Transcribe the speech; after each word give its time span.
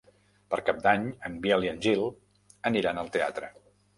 Per 0.53 0.57
Cap 0.69 0.79
d'Any 0.85 1.03
en 1.29 1.35
Biel 1.43 1.67
i 1.67 1.69
en 1.73 1.77
Gil 1.87 2.01
aniran 2.71 3.01
al 3.03 3.15
teatre. 3.19 3.53